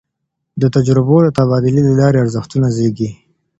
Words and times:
د 0.61 0.63
تجربو 0.75 1.17
د 1.23 1.27
تبادلې 1.37 1.81
له 1.87 1.93
لاري 2.01 2.17
ارزښتونه 2.23 2.67
زېږي. 2.75 3.09